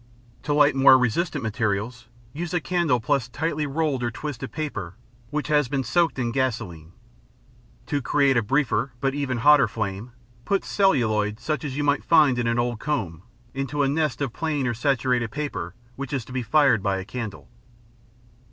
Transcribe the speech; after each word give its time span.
To 0.41 0.53
light 0.55 0.73
more 0.75 0.97
resistant 0.97 1.43
materials, 1.43 2.07
use 2.33 2.55
a 2.55 2.59
candle 2.59 2.99
plus 2.99 3.27
tightly 3.29 3.67
rolled 3.67 4.01
or 4.01 4.09
twisted 4.09 4.51
paper 4.51 4.95
which 5.29 5.47
has 5.47 5.67
been 5.67 5.83
soaked 5.83 6.17
in 6.17 6.31
gasoline. 6.31 6.93
To 7.85 8.01
create 8.01 8.35
a 8.35 8.41
briefer 8.41 8.93
but 8.99 9.13
even 9.13 9.37
hotter 9.37 9.67
flame, 9.67 10.11
put 10.43 10.65
celluloid 10.65 11.39
such 11.39 11.63
as 11.63 11.77
you 11.77 11.83
might 11.83 12.03
find 12.03 12.39
in 12.39 12.47
an 12.47 12.57
old 12.57 12.79
comb, 12.79 13.21
into 13.53 13.83
a 13.83 13.87
nest 13.87 14.21
of 14.21 14.33
plain 14.33 14.65
or 14.65 14.73
saturated 14.73 15.29
paper 15.29 15.75
which 15.97 16.13
is 16.13 16.25
to 16.25 16.33
be 16.33 16.41
fired 16.41 16.81
by 16.81 16.97
a 16.97 17.05
candle. 17.05 17.47